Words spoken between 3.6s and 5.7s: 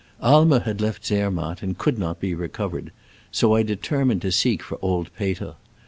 determined to seek for old Peter.